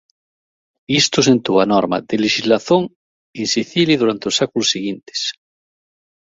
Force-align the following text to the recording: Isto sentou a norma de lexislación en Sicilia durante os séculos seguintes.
Isto 1.01 1.17
sentou 1.29 1.55
a 1.59 1.69
norma 1.73 1.97
de 2.09 2.15
lexislación 2.25 2.81
en 3.39 3.45
Sicilia 3.55 3.99
durante 4.01 4.25
os 4.29 4.37
séculos 4.39 4.71
seguintes. 4.73 5.19